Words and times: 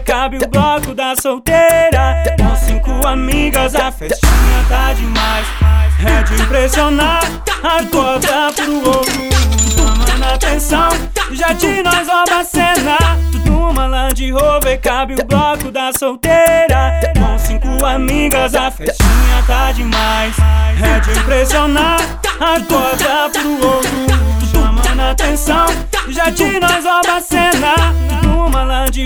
cabe 0.00 0.38
o 0.38 0.48
bloco 0.48 0.94
da 0.94 1.14
solteira. 1.20 2.22
Com 2.38 2.56
cinco 2.56 3.06
amigas 3.06 3.74
a 3.74 3.90
festinha 3.90 4.64
tá 4.68 4.92
demais. 4.92 5.46
É 6.04 6.22
de 6.22 6.42
impressionar, 6.42 7.22
acorda 7.62 8.52
pro 8.54 8.88
outro. 8.88 9.12
Chamando 10.06 10.34
atenção, 10.34 10.88
já 11.32 11.54
te 11.54 11.82
nós 11.82 12.08
rouba 12.08 12.40
a 12.40 12.44
cena. 12.44 12.98
Numa 13.46 13.86
Land 13.86 14.30
Rover 14.30 14.80
cabe 14.80 15.14
o 15.14 15.24
bloco 15.24 15.70
da 15.70 15.92
solteira. 15.92 17.00
Com 17.18 17.38
cinco 17.38 17.84
amigas 17.84 18.54
a 18.54 18.70
festinha 18.70 19.42
tá 19.46 19.72
demais. 19.72 20.36
É 20.82 21.00
de 21.00 21.18
impressionar, 21.18 22.00
acorda 22.40 23.30
pro 23.32 23.66
outro. 23.66 23.75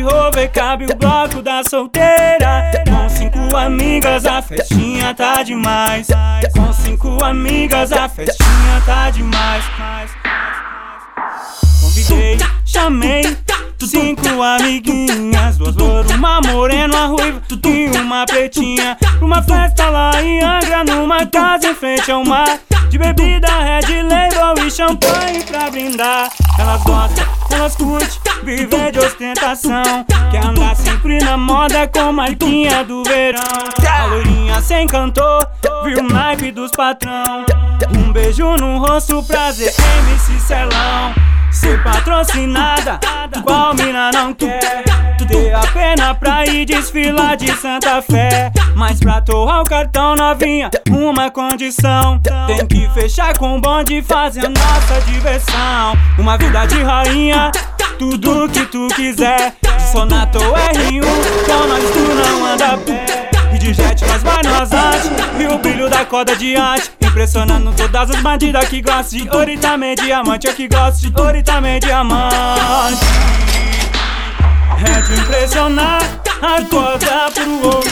Land 0.00 0.02
Rover 0.02 0.50
cabe 0.50 0.86
o 0.86 0.96
bloco 0.96 1.42
da 1.42 1.62
solteira. 1.68 2.70
Com 2.88 3.08
cinco 3.08 3.56
amigas 3.56 4.24
a 4.24 4.40
festinha 4.40 5.14
tá 5.14 5.42
demais. 5.42 6.08
Com 6.54 6.72
cinco 6.72 7.22
amigas 7.22 7.92
a 7.92 8.08
festinha 8.08 8.82
tá 8.86 9.10
demais. 9.10 9.64
Convidei, 11.80 12.38
chamei 12.64 13.22
cinco 13.80 14.42
amiguinhas, 14.42 15.56
duas 15.56 15.74
louro, 15.76 16.14
uma 16.14 16.40
morena, 16.40 17.06
uma 17.06 17.06
ruiva 17.06 17.42
e 17.66 17.98
uma 17.98 18.24
pretinha. 18.24 18.96
Uma 19.20 19.42
festa 19.42 19.88
lá 19.88 20.22
em 20.22 20.42
Angra, 20.42 20.84
numa 20.84 21.26
casa 21.26 21.68
em 21.68 21.74
frente 21.74 22.10
ao 22.10 22.24
mar. 22.24 22.58
De 22.88 22.98
bebida, 22.98 23.48
Red 23.48 24.02
Label 24.02 24.66
e 24.66 24.70
champanhe 24.70 25.44
pra 25.44 25.70
brindar. 25.70 26.28
Elas 26.58 26.82
gostam, 26.82 27.24
elas 27.54 27.76
curtem, 27.76 28.08
viver 28.42 28.92
de 28.92 28.98
ostentação. 28.98 29.82
Quer 30.30 30.44
andar 30.44 30.76
sempre 30.76 31.18
na 31.18 31.36
moda 31.36 31.86
com 31.88 32.12
marquinha 32.12 32.84
do 32.84 33.02
verão. 33.04 33.40
A 33.88 34.04
loirinha 34.06 34.60
sem 34.60 34.86
cantor, 34.86 35.46
viu 35.84 35.98
o 35.98 36.02
naipe 36.02 36.50
dos 36.50 36.70
patrão. 36.70 37.44
Um 37.96 38.12
beijo 38.12 38.56
no 38.56 38.78
rosto, 38.78 39.22
prazer, 39.22 39.72
MC 40.08 40.40
Celão. 40.40 41.14
Ser 41.50 41.82
patrocinada, 41.82 43.00
qual 43.44 43.74
mina 43.74 44.10
não 44.12 44.32
quer? 44.32 44.89
Pra 46.18 46.44
ir 46.44 46.66
desfilar 46.66 47.36
de 47.36 47.50
Santa 47.56 48.02
Fé. 48.02 48.50
Mas 48.74 48.98
pra 48.98 49.20
torrar 49.20 49.62
o 49.62 49.64
cartão 49.64 50.16
novinha, 50.16 50.70
uma 50.90 51.30
condição: 51.30 52.20
tem 52.46 52.66
que 52.66 52.88
fechar 52.90 53.36
com 53.38 53.56
o 53.56 53.60
bonde 53.60 53.98
e 53.98 54.02
fazer 54.02 54.48
nossa 54.48 55.00
diversão. 55.06 55.96
Uma 56.18 56.36
vida 56.36 56.66
de 56.66 56.82
rainha, 56.82 57.50
tudo 57.98 58.48
que 58.48 58.66
tu 58.66 58.88
quiser. 58.88 59.54
De 59.62 59.82
Sonato 59.92 60.38
R1, 60.38 61.02
com 61.46 61.66
nós 61.68 61.84
tu 61.90 62.00
não 62.00 62.46
anda 62.46 62.76
pé. 62.78 63.30
E 63.54 63.58
de 63.58 63.72
jet 63.72 64.04
nós 64.04 64.22
vai 64.22 64.42
no 64.42 64.52
rasante, 64.52 65.08
viu 65.36 65.52
o 65.54 65.58
brilho 65.58 65.88
da 65.88 66.04
corda 66.04 66.36
diante. 66.36 66.90
Impressionando 67.00 67.72
todas 67.72 68.10
as 68.10 68.20
bandidas 68.20 68.68
que 68.68 68.82
gostam 68.82 69.20
de 69.20 69.28
ouro 69.30 69.50
e 69.50 69.58
também 69.58 69.94
diamante. 69.94 70.46
Eu 70.46 70.54
que 70.54 70.68
gosto 70.68 71.10
de 71.10 71.20
ouro 71.20 71.36
e 71.36 71.42
também 71.42 71.80
diamante. 71.80 73.00
É 74.82 75.00
de 75.02 75.20
impressionar, 75.20 76.00
acorda 76.40 77.30
pro 77.34 77.66
outro. 77.66 77.90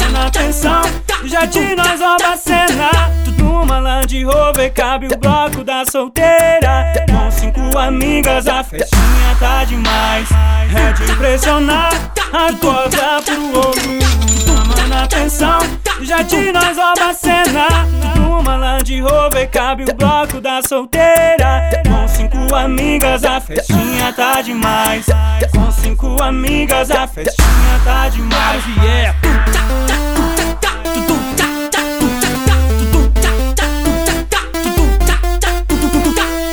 Chamando 0.00 0.26
atenção, 0.26 0.82
já 1.24 1.44
de 1.44 1.76
nós 1.76 2.00
rouba 2.00 2.32
a 2.32 2.36
cena. 2.36 2.90
Numa 3.38 3.78
Land 3.78 4.24
Rover 4.24 4.72
cabe 4.72 5.06
o 5.06 5.16
bloco 5.16 5.62
da 5.62 5.84
solteira. 5.84 6.92
Com 7.08 7.30
cinco 7.30 7.78
amigas 7.78 8.48
a 8.48 8.64
festinha 8.64 9.36
tá 9.38 9.64
demais. 9.64 10.28
É 10.74 10.92
de 10.92 11.12
impressionar, 11.12 11.92
acorda 12.32 13.22
pro 13.24 13.56
outro. 13.56 13.98
Chamando 14.44 14.94
atenção, 14.94 15.58
já 16.02 16.22
de 16.22 16.50
nós 16.50 16.76
rouba 16.76 17.10
a 17.10 17.14
cena. 17.14 17.68
Numa 18.16 18.56
Land 18.56 19.00
Rover 19.00 19.48
cabe 19.48 19.84
o 19.84 19.94
bloco 19.94 20.40
da 20.40 20.60
solteira. 20.60 21.13
Amigas 22.84 23.24
a 23.24 23.40
festinha 23.40 24.12
tá 24.12 24.42
demais. 24.42 25.06
Com 25.54 25.72
cinco 25.72 26.22
amigas 26.22 26.90
a 26.90 27.08
festinha 27.08 27.80
tá 27.82 28.10
demais. 28.10 28.62
Yeah. 28.82 29.18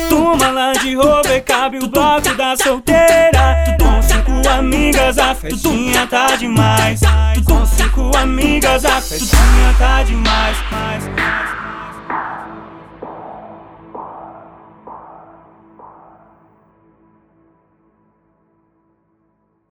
Numa 0.08 0.50
Land 0.50 0.94
Rover 0.94 1.44
cabe 1.44 1.76
o 1.76 1.86
bloco 1.86 2.34
da 2.34 2.56
solteira. 2.56 3.76
Com 3.78 4.00
cinco 4.02 4.48
amigas 4.48 5.18
a 5.18 5.34
festinha 5.34 6.06
tá 6.06 6.34
demais. 6.36 7.00
Com 7.46 7.66
cinco 7.66 8.10
amigas 8.16 8.86
a 8.86 9.02
festinha 9.02 9.74
tá 9.78 10.02
demais. 10.02 10.56
mais, 10.70 11.08
mais. 11.08 11.51